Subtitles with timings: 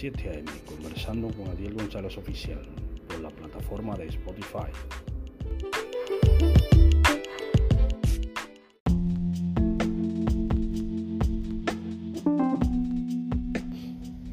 [0.00, 0.50] 7 a.m.
[0.64, 2.62] conversando con Adiel González Oficial
[3.06, 4.72] por la plataforma de Spotify.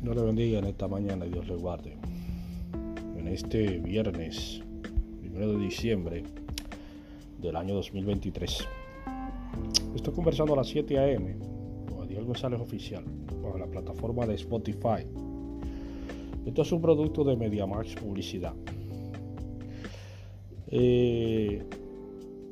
[0.01, 1.97] Dios le bendiga en esta mañana y Dios le guarde.
[3.17, 4.61] En este viernes,
[5.21, 6.23] 1 de diciembre
[7.41, 8.65] del año 2023.
[9.97, 11.35] Estoy conversando a las 7 a.m.
[11.89, 13.03] con Adiel González Oficial
[13.41, 15.26] por la plataforma de Spotify.
[16.47, 18.53] Esto es un producto de MediaMarks Publicidad.
[20.69, 21.61] Eh,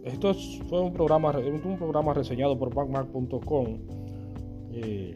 [0.03, 0.33] esto
[0.67, 3.77] fue un programa, un programa reseñado por backmark.com.
[4.73, 5.15] Eh,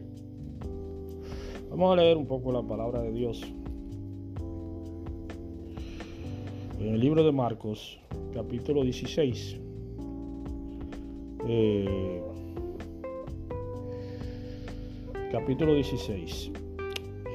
[1.68, 3.42] vamos a leer un poco la palabra de Dios.
[6.80, 8.00] En el libro de Marcos,
[8.32, 9.58] capítulo 16.
[11.46, 12.22] Eh,
[15.30, 16.50] capítulo 16.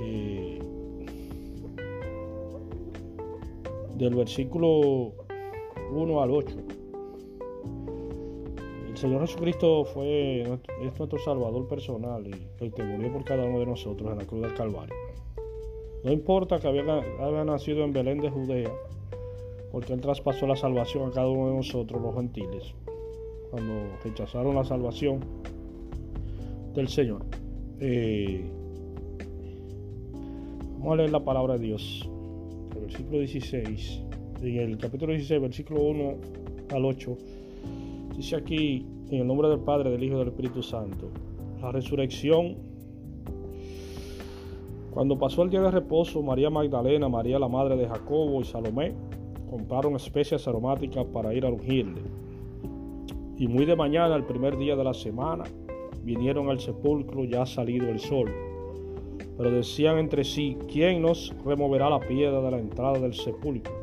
[0.02, 0.55] Eh,
[3.98, 5.14] del versículo
[5.92, 6.58] 1 al 8.
[8.90, 13.60] El Señor Jesucristo fue es nuestro Salvador personal y el que murió por cada uno
[13.60, 14.96] de nosotros en la cruz del Calvario.
[16.04, 18.72] No importa que había, nacido en Belén de Judea,
[19.72, 22.74] porque Él traspasó la salvación a cada uno de nosotros, los gentiles,
[23.50, 25.20] cuando rechazaron la salvación
[26.74, 27.26] del Señor.
[27.80, 28.46] Eh,
[30.78, 32.10] vamos a leer la palabra de Dios.
[32.76, 34.02] El versículo 16,
[34.42, 36.16] en el capítulo 16, versículo 1
[36.74, 37.18] al 8,
[38.18, 41.10] dice aquí, en el nombre del Padre, del Hijo y del Espíritu Santo,
[41.62, 42.58] la resurrección.
[44.92, 48.94] Cuando pasó el día de reposo, María Magdalena, María la madre de Jacobo y Salomé
[49.50, 52.02] compraron especias aromáticas para ir a ungirle.
[53.38, 55.46] Y muy de mañana, el primer día de la semana,
[56.04, 58.30] vinieron al sepulcro ya salido el sol.
[59.38, 63.74] Pero decían entre sí, ¿quién nos removerá la piedra de la entrada del sepulcro?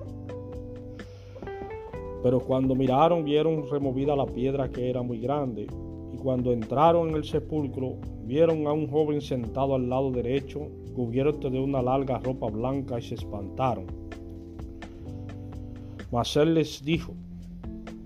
[2.23, 5.67] Pero cuando miraron vieron removida la piedra que era muy grande.
[6.13, 11.51] Y cuando entraron en el sepulcro vieron a un joven sentado al lado derecho, cubierto
[11.51, 13.87] de una larga ropa blanca, y se espantaron.
[16.13, 17.15] Mas él les dijo,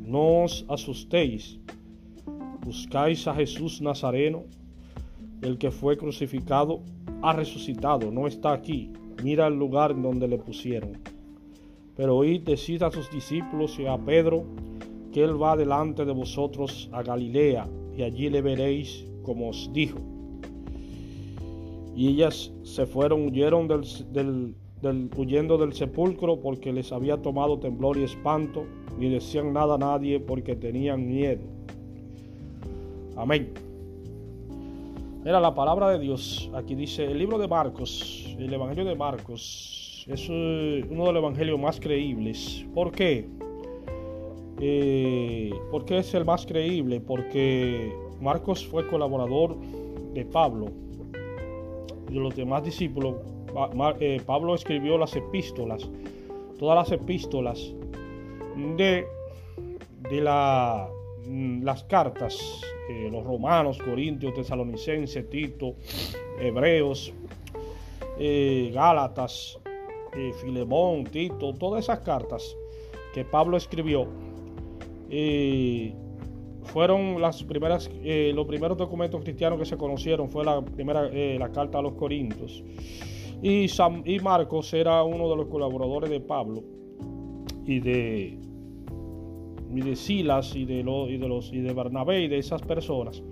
[0.00, 1.59] no os asustéis,
[2.65, 4.44] buscáis a Jesús Nazareno,
[5.43, 6.81] el que fue crucificado,
[7.28, 8.92] ha resucitado, no está aquí,
[9.25, 10.92] mira el lugar donde le pusieron.
[11.97, 14.44] Pero oíd decid a sus discípulos y a Pedro
[15.12, 17.66] que él va delante de vosotros a Galilea,
[17.97, 19.98] y allí le veréis como os dijo.
[21.97, 27.97] Y ellas se fueron, huyeron del, del huyendo del sepulcro porque les había tomado temblor
[27.97, 28.66] y espanto,
[28.98, 31.43] ni decían nada a nadie porque tenían miedo.
[33.16, 33.66] Amén.
[35.26, 36.48] Era la palabra de Dios.
[36.54, 41.59] Aquí dice el libro de Marcos, el Evangelio de Marcos, es uno de los evangelios
[41.59, 42.64] más creíbles.
[42.72, 43.28] ¿Por qué?
[44.60, 47.00] Eh, ¿Por qué es el más creíble?
[47.00, 49.56] Porque Marcos fue colaborador
[50.14, 50.66] de Pablo
[52.08, 53.16] y de los demás discípulos
[53.98, 55.91] eh, Pablo escribió las epístolas,
[56.56, 57.75] todas las epístolas
[58.76, 59.04] de,
[60.08, 60.88] de la,
[61.26, 62.38] las cartas,
[62.88, 65.75] eh, los romanos, corintios, tesalonicenses, Tito,
[66.41, 67.12] hebreos,
[68.19, 69.59] eh, Gálatas,
[70.41, 72.56] Filemón, Tito, todas esas cartas
[73.12, 74.09] que Pablo escribió
[76.62, 77.91] fueron las primeras,
[78.32, 82.64] los primeros documentos cristianos que se conocieron, fue la primera, la carta a los Corintios.
[83.43, 83.66] Y,
[84.06, 86.64] y Marcos era uno de los colaboradores de Pablo
[87.66, 88.38] y de,
[89.75, 93.22] y de Silas y de, y de, los, y de Bernabé y de esas personas.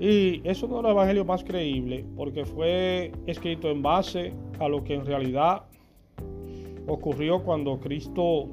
[0.00, 4.82] Y es uno de los evangelios más creíbles porque fue escrito en base a lo
[4.82, 5.62] que en realidad
[6.86, 8.48] ocurrió cuando Cristo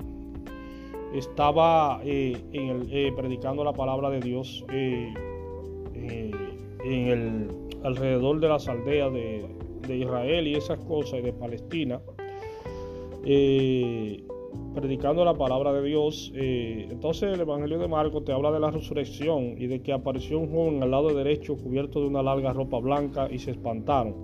[1.14, 5.12] estaba eh, eh, predicando la palabra de Dios eh,
[5.96, 7.48] en el,
[7.84, 9.46] alrededor de las aldeas de,
[9.88, 12.02] de Israel y esas cosas, y de Palestina,
[14.74, 16.32] predicando la palabra de Dios.
[16.36, 20.40] Eh, entonces el Evangelio de Marcos te habla de la resurrección y de que apareció
[20.40, 24.16] un joven al lado derecho cubierto de una larga ropa blanca y se espantaron.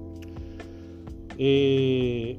[1.37, 2.37] Eh,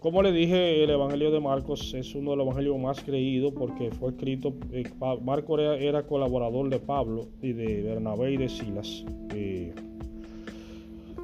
[0.00, 3.90] como le dije, el Evangelio de Marcos es uno de los evangelios más creídos porque
[3.90, 4.54] fue escrito,
[5.22, 9.04] Marcos era, colaborador de Pablo y de Bernabé y de Silas.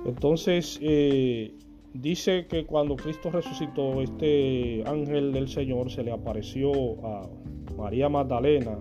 [0.04, 1.54] Entonces, eh,
[2.00, 6.72] dice que cuando Cristo resucitó, este ángel del Señor se le apareció
[7.04, 7.28] a
[7.76, 8.78] María Magdalena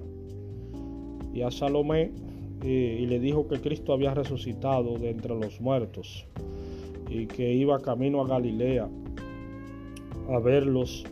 [1.33, 2.11] y a Salomé
[2.63, 6.25] eh, y le dijo que Cristo había resucitado de entre los muertos.
[7.07, 8.89] y que iba camino a Galilea
[10.27, 11.05] a verlos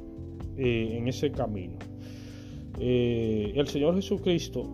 [0.57, 1.77] eh, en ese camino.
[2.79, 4.65] Eh, el Señor Jesucristo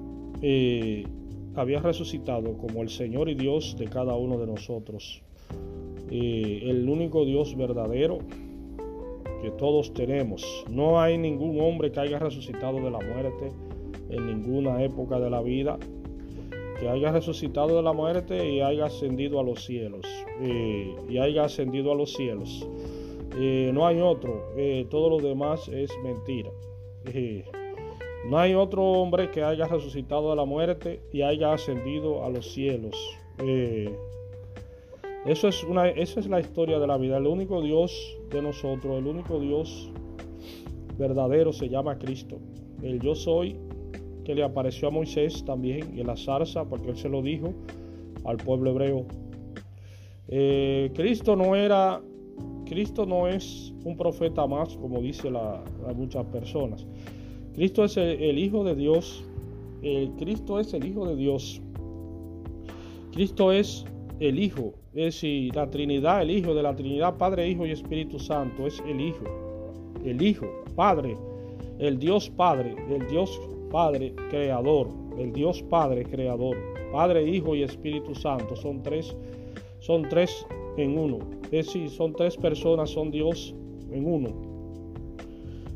[1.55, 5.21] había resucitado como el Señor y Dios de cada uno de nosotros.
[6.11, 8.19] El único Dios verdadero
[9.41, 10.65] que todos tenemos.
[10.69, 13.51] No hay ningún hombre que haya resucitado de la muerte
[14.09, 15.77] en ninguna época de la vida,
[16.79, 20.05] que haya resucitado de la muerte y haya ascendido a los cielos.
[21.09, 22.67] y haya ascendido a los cielos.
[23.37, 26.49] Eh, no hay otro, eh, todo lo demás es mentira.
[27.13, 27.45] Eh,
[28.27, 32.51] no hay otro hombre que haya resucitado de la muerte y haya ascendido a los
[32.51, 32.95] cielos.
[35.25, 37.17] Eso, es una, es la historia de la vida.
[37.17, 39.91] El único Dios de nosotros, el único Dios
[40.97, 42.39] verdadero se llama Cristo.
[42.81, 43.57] El yo soy
[44.23, 47.53] que le apareció a Moisés también en la zarza, porque él se lo dijo
[48.25, 49.05] al pueblo hebreo.
[50.93, 52.01] Cristo no era
[52.69, 55.33] Cristo no es un profeta más, como dicen
[55.95, 56.85] muchas personas.
[57.55, 59.23] Cristo es el, Hijo de Dios.
[59.81, 61.61] El Cristo es el Hijo de Dios.
[63.11, 63.85] Cristo es
[64.19, 64.73] el Hijo.
[64.93, 68.81] Es decir, la Trinidad, el Hijo de la Trinidad, Padre, Hijo y Espíritu Santo, es
[68.87, 69.25] el Hijo.
[70.03, 71.17] El Hijo, Padre,
[71.79, 73.39] el Dios Padre, el Dios
[73.71, 76.57] Padre Creador, el Dios Padre Creador,
[76.91, 78.55] Padre, Hijo y Espíritu Santo.
[78.55, 79.15] Son tres,
[79.79, 80.45] son tres
[80.77, 81.19] en uno.
[81.45, 83.55] Es decir, son tres personas, son Dios
[83.91, 84.29] en uno.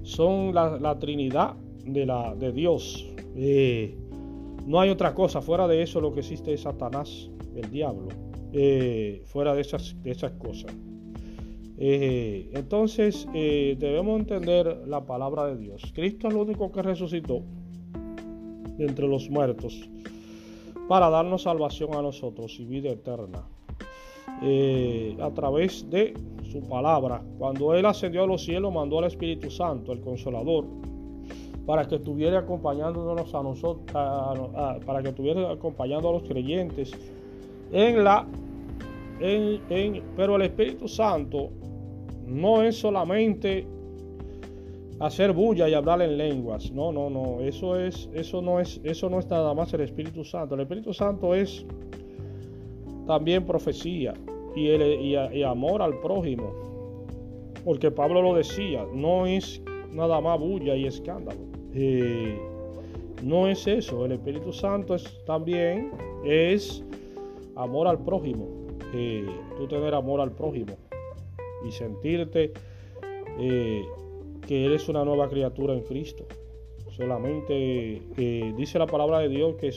[0.04, 1.56] Son la, Trinidad
[1.86, 3.07] de, la, de Dios.
[3.36, 3.96] Eh,
[4.66, 5.42] no hay otra cosa.
[5.42, 8.10] Fuera de eso lo que existe es Satanás, el diablo.
[8.53, 10.71] Eh, fuera de esas, de esas cosas.
[11.77, 15.81] Eh, entonces debemos entender la palabra de Dios.
[15.94, 17.41] Cristo es lo único que resucitó
[18.77, 19.89] entre los muertos
[20.88, 23.44] para darnos salvación a nosotros y vida eterna.
[24.41, 26.13] Eh, a través de
[26.51, 27.21] su palabra.
[27.38, 30.65] Cuando Él ascendió a los cielos, mandó al Espíritu Santo, el Consolador,
[31.65, 36.91] para que estuviera acompañándonos a nosotros, para que estuviera acompañando a los creyentes
[37.74, 38.25] en la,
[39.20, 41.50] en, pero el Espíritu Santo
[42.28, 43.66] no es solamente
[45.00, 46.72] hacer bulla y hablar en lenguas.
[46.72, 47.42] No, no, no.
[47.42, 50.56] Eso es, eso no es, eso no es nada más el Espíritu Santo.
[50.56, 51.66] El Espíritu Santo es
[53.08, 54.14] también profecía
[54.56, 56.54] y, el, amor al prójimo.
[57.66, 59.62] Porque Pablo lo decía, no es
[59.92, 61.40] nada más bulla y escándalo.
[61.74, 62.38] Eh,
[63.24, 64.06] no es eso.
[64.06, 65.92] El Espíritu Santo es también
[66.24, 66.84] es
[67.55, 68.67] amor al prójimo.
[68.94, 69.25] Eh,
[69.57, 70.75] tú tener amor al prójimo
[71.67, 72.53] y sentirte
[73.39, 73.83] eh,
[74.47, 76.25] que eres una nueva criatura en Cristo.
[76.91, 78.01] Solamente
[78.55, 79.71] dice la palabra de Dios que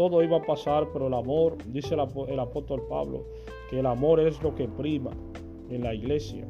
[0.00, 3.26] todo iba a pasar, pero el amor, dice el, apóstol Pablo,
[3.68, 5.10] que el amor es lo que prima
[5.68, 6.46] en la iglesia.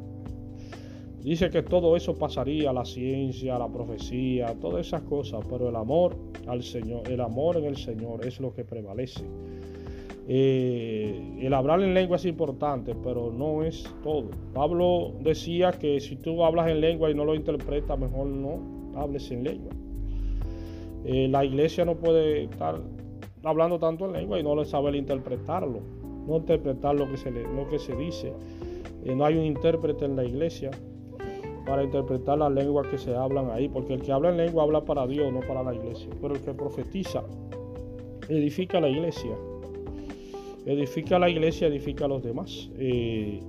[1.21, 6.17] Dice que todo eso pasaría, la ciencia, la profecía, todas esas cosas, pero el amor
[6.47, 9.25] al Señor, el amor en el Señor es lo que prevalece.
[10.33, 14.31] Eh, el hablar en lengua es importante, pero no es todo.
[14.55, 18.61] Pablo decía que si tú hablas en lengua y no lo interpretas, mejor no
[18.95, 19.73] hables en lengua.
[21.05, 22.81] Eh, la iglesia no puede estar
[23.43, 25.81] hablando tanto en lengua y no le sabe interpretarlo,
[26.29, 28.33] no interpretar lo que se, le, lo que se dice.
[29.05, 30.71] Eh, no hay un intérprete en la iglesia
[31.67, 34.85] para interpretar las lenguas que se hablan ahí, porque el que habla en lengua habla
[34.85, 36.09] para Dios, no para la iglesia.
[36.21, 37.25] Pero el que profetiza
[38.29, 39.37] edifica la iglesia,
[40.67, 42.71] edifica la iglesia, edifica a los demás.
[42.79, 43.41] Eh,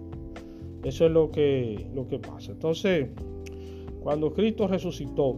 [0.83, 2.51] eso es lo que, lo que pasa.
[2.51, 3.09] Entonces,
[4.01, 5.37] cuando Cristo resucitó,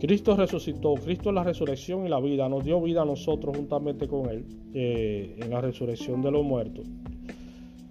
[0.00, 4.08] Cristo resucitó, Cristo es la resurrección y la vida, nos dio vida a nosotros juntamente
[4.08, 4.44] con Él
[4.74, 6.86] eh, en la resurrección de los muertos.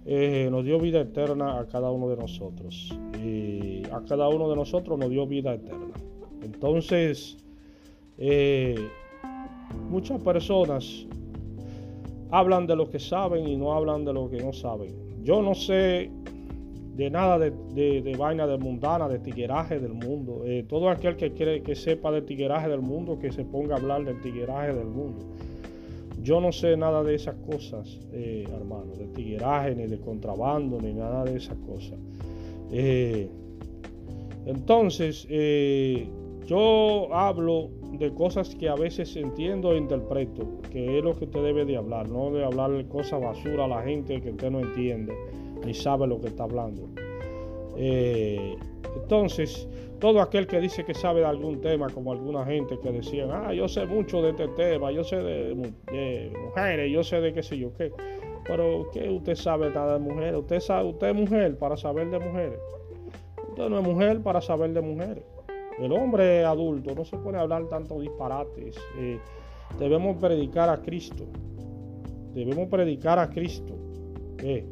[0.06, 2.94] Eh, nos dio vida eterna a cada uno de nosotros.
[3.24, 5.94] Y a cada uno de nosotros nos dio vida eterna.
[6.42, 7.38] Entonces,
[8.18, 8.74] eh,
[9.94, 11.06] muchas personas
[12.32, 14.92] hablan de lo que saben y no hablan de lo que no saben.
[15.22, 16.10] Yo no sé
[16.96, 20.42] de nada de, vaina de mundana, de tigueraje del mundo.
[20.44, 23.78] Eh, todo aquel que quiere que sepa de tigueraje del mundo, que se ponga a
[23.78, 25.20] hablar del tigueraje del mundo.
[26.20, 30.92] Yo no sé nada de esas cosas, eh, hermano, de tigueraje, ni de contrabando, ni
[30.92, 31.98] nada de esas cosas.
[32.72, 33.28] Eh,
[34.44, 35.28] entonces,
[36.48, 41.42] yo hablo de cosas que a veces entiendo e interpreto, que es lo que usted
[41.42, 45.14] debe de hablar, no de hablar cosas basura a la gente que usted no entiende
[45.64, 46.88] ni sabe lo que está hablando.
[47.76, 48.56] Eh,
[48.96, 53.30] entonces, todo aquel que dice que sabe de algún tema, como alguna gente que decían,
[53.32, 57.42] ah, yo sé mucho de este tema, yo sé de, mujeres, yo sé de qué
[57.42, 57.92] sé yo qué.
[58.44, 60.36] pero ¿qué usted sabe nada de mujeres?
[60.40, 62.58] Usted, sabe, usted es mujer para saber de mujeres.
[63.48, 65.24] Usted no es mujer para saber de mujeres.
[65.78, 68.76] El hombre adulto no se puede hablar tanto disparates.
[68.98, 69.18] Eh,
[69.78, 71.24] debemos predicar a Cristo.
[72.32, 73.74] Debemos predicar a Cristo.
[74.38, 74.64] Eh,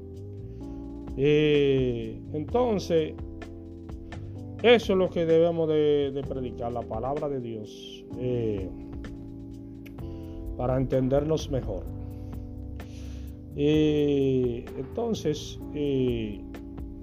[1.17, 3.15] eh, entonces,
[4.63, 8.05] eso es lo que debemos de, predicar, la palabra de Dios,
[10.57, 11.83] para entendernos mejor.
[13.57, 15.59] entonces,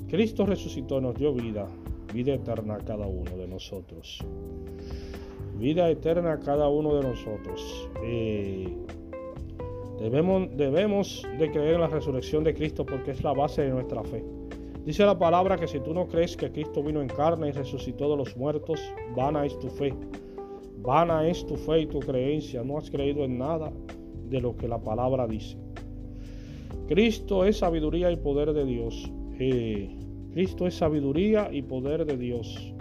[0.08, 1.68] Cristo resucitó, nos dio vida,
[2.13, 4.20] vida eterna a cada uno de nosotros.
[5.58, 7.89] Vida eterna a cada uno de nosotros.
[8.04, 8.74] Eh,
[10.00, 14.04] debemos, debemos de creer en la resurrección de Cristo porque es la base de nuestra
[14.04, 14.24] fe.
[14.86, 18.10] Dice la palabra que si tú no crees que Cristo vino en carne y resucitó
[18.10, 18.82] de los muertos,
[19.16, 19.94] vana es tu fe.
[20.78, 22.63] Vana es tu fe y tu creencia.
[22.63, 23.72] No has creído en nada
[24.30, 25.58] de lo que la palabra dice.
[26.88, 29.12] Cristo es sabiduría y poder de Dios.
[29.39, 29.99] Eh,
[30.39, 32.74] Cristo es sabiduría y poder de Dios.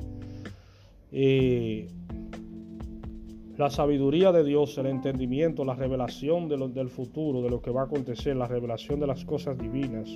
[3.57, 7.81] La sabiduría de Dios, el entendimiento, la revelación de del futuro, de lo que va
[7.81, 10.09] a acontecer, la revelación de las cosas divinas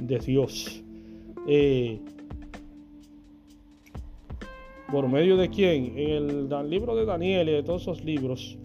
[0.00, 0.80] de Dios.
[4.92, 5.98] ¿Por medio de quién?
[5.98, 8.56] En el, libro de Daniel y de todos esos libros,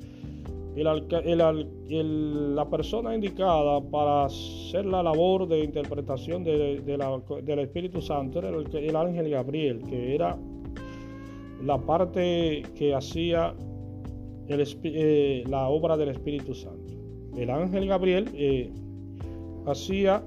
[0.84, 9.30] la persona indicada para hacer la labor de interpretación del Espíritu Santo era el, ángel
[9.30, 10.38] Gabriel, que era
[11.64, 13.54] la parte que hacía
[14.48, 16.94] eh, la obra del Espíritu Santo.
[17.36, 18.72] El ángel Gabriel eh,
[19.66, 20.24] hacía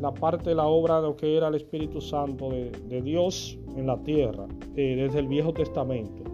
[0.00, 3.86] la parte de la obra de lo que era el Espíritu Santo de, Dios en
[3.86, 6.24] la tierra, eh, desde el Viejo Testamento.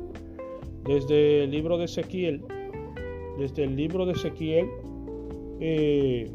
[0.85, 2.43] Desde el libro de Ezequiel
[3.39, 4.69] desde el libro de Ezequiel,
[5.61, 6.31] eh,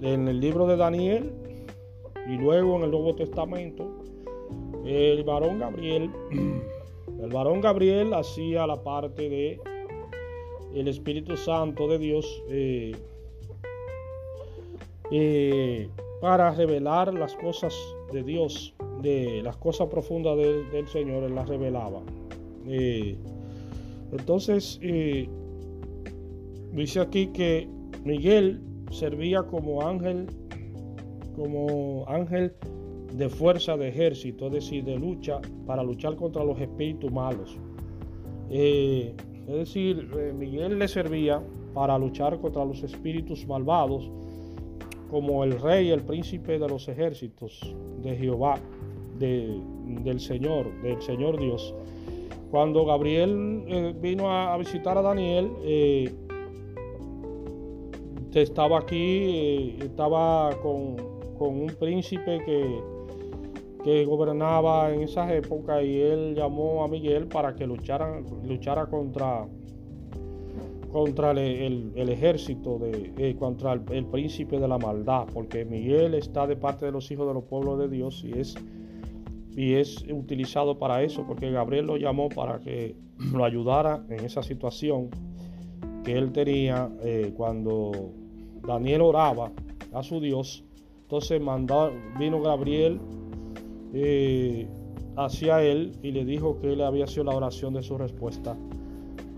[0.00, 1.32] en el libro de Daniel
[2.28, 3.86] y luego en el Nuevo Testamento,
[4.84, 6.10] el varón Gabriel,
[7.20, 9.60] el varón Gabriel hacía la parte de
[10.74, 12.94] el Espíritu Santo de Dios eh,
[15.10, 15.88] eh,
[16.20, 17.74] para revelar las cosas
[18.12, 22.02] de Dios, de las cosas profundas del Señor, él las revelaba.
[24.12, 24.78] Entonces,
[26.76, 27.66] Dice aquí que
[28.04, 28.60] Miguel
[28.90, 30.26] servía como ángel,
[31.34, 32.52] como ángel
[33.14, 37.56] de fuerza de ejército, es decir, de lucha para luchar contra los espíritus malos.
[38.50, 39.14] Eh,
[39.48, 44.10] es decir, eh, Miguel le servía para luchar contra los espíritus malvados,
[45.10, 48.60] como el rey, el príncipe de los ejércitos de Jehová,
[49.18, 51.74] del Señor, del Señor Dios.
[52.50, 55.50] Cuando Gabriel eh, vino a, visitar a Daniel,
[58.42, 60.96] estaba aquí, eh, estaba con,
[61.38, 62.80] un príncipe que,
[63.84, 69.46] que, gobernaba en esas épocas y él llamó a Miguel para que luchara, luchara contra,
[70.92, 76.56] contra el, ejército, de, eh, contra el, príncipe de la maldad, porque Miguel está de
[76.56, 78.54] parte de los hijos de los pueblos de Dios y es,
[79.56, 82.94] y es utilizado para eso, porque Gabriel lo llamó para que
[83.32, 85.08] lo ayudara en esa situación
[86.04, 88.12] que él tenía eh, cuando
[88.64, 89.50] Daniel oraba
[89.92, 90.62] a su Dios.
[91.02, 93.00] Entonces mandó, vino Gabriel
[93.94, 94.68] eh,
[95.16, 98.56] hacia él y le dijo que él había sido la oración de su respuesta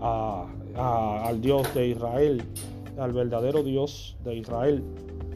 [0.01, 2.43] al Dios de Israel,
[2.97, 4.83] al verdadero Dios de Israel,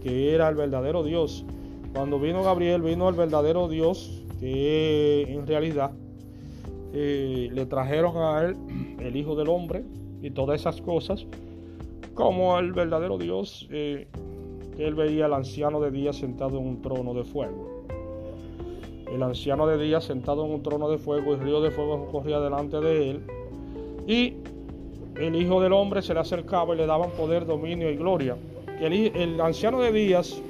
[0.02, 1.46] que era el verdadero Dios.
[1.94, 5.92] Cuando vino Gabriel, vino el verdadero Dios, que en realidad
[6.94, 8.56] eh, le trajeron a él
[9.00, 9.84] el Hijo del Hombre
[10.22, 11.26] y todas esas cosas
[12.14, 14.08] como el verdadero Dios, eh,
[14.78, 17.86] él veía al anciano de día sentado en un trono de fuego.
[19.12, 22.40] El anciano de día sentado en un trono de fuego, el río de fuego corría
[22.40, 23.22] delante de él.
[24.08, 24.34] Y
[25.20, 28.36] el Hijo del Hombre se le acercaba y le daban poder, dominio y gloria.
[28.80, 30.42] El, el anciano de días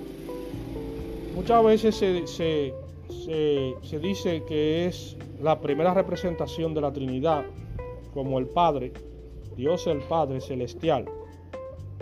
[1.35, 2.73] muchas veces se,
[4.01, 7.46] dice que es la primera representación de la Trinidad,
[8.13, 8.93] como el Padre,
[9.55, 11.05] Dios el Padre celestial.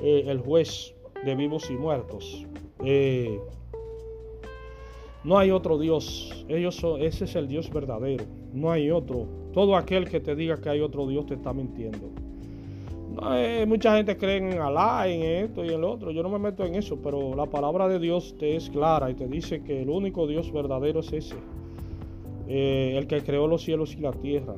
[0.01, 2.48] Eh, el juez de vivos y muertos.
[2.84, 3.39] Eh,
[5.24, 6.46] no hay otro Dios.
[6.48, 8.25] Ellos ese es el Dios verdadero.
[8.51, 9.27] No hay otro.
[9.53, 12.10] Todo aquel que te diga que hay otro Dios te está mintiendo.
[13.68, 16.12] Mucha gente cree en Alá, en esto y en lo otro.
[16.12, 19.15] Yo no me meto en eso, pero la palabra de Dios te es clara y
[19.15, 21.36] te dice que el único Dios verdadero es ese.
[22.48, 24.56] Eh, el que creó los cielos y la tierra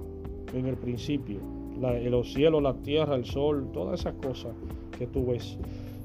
[0.54, 1.40] en el principio.
[1.80, 4.54] los cielos, la tierra, el sol, todas esas cosas
[4.98, 5.58] que tú ves.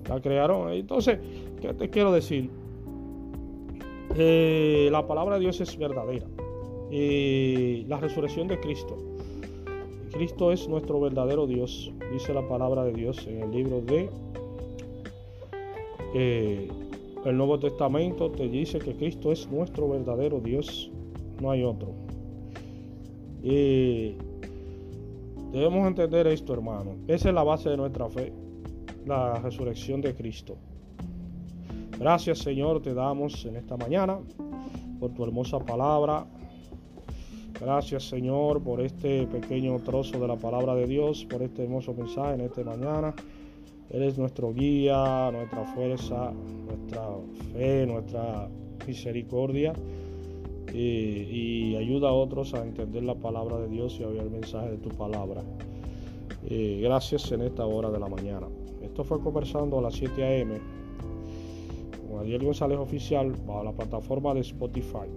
[0.08, 0.72] La crearon.
[0.72, 1.18] Entonces,
[1.60, 2.50] ¿qué te quiero decir?
[4.16, 6.26] Eh, la palabra de Dios es verdadera.
[6.90, 8.96] y la resurrección de Cristo.
[10.10, 14.10] Cristo es nuestro verdadero Dios, dice la palabra de Dios en el libro de
[16.14, 16.68] eh,
[17.24, 18.30] el Nuevo Testamento.
[18.30, 20.90] Te dice que Cristo es nuestro verdadero Dios,
[21.40, 21.92] no hay otro.
[23.42, 24.14] Y
[25.52, 26.96] debemos entender esto, hermano.
[27.06, 28.32] Esa es la base de nuestra fe,
[29.06, 30.56] la resurrección de Cristo.
[31.98, 34.20] Gracias Señor te damos en esta mañana
[35.00, 36.26] por tu hermosa palabra.
[37.60, 42.34] Gracias Señor por este pequeño trozo de la palabra de Dios, por este hermoso mensaje
[42.34, 43.14] en esta mañana.
[43.90, 46.32] Eres nuestro guía, nuestra fuerza,
[46.66, 47.02] nuestra
[47.52, 48.48] fe, nuestra
[48.86, 49.72] misericordia.
[50.72, 54.72] Y, ayuda a otros a entender la palabra de Dios y a oír el mensaje
[54.72, 55.42] de tu palabra.
[56.48, 58.46] gracias en esta hora de la mañana.
[58.82, 60.60] Esto fue conversando a las 7 a.m.
[62.08, 65.08] con Adiel González Oficial bajo la plataforma de Spotify.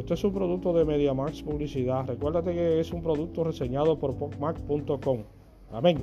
[0.00, 2.06] Esto es un producto de MediaMax Publicidad.
[2.06, 5.24] Recuérdate que es un producto reseñado por PopMac.com.
[5.72, 5.98] Amén.